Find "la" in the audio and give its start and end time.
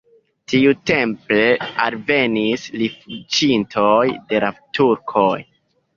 4.45-4.51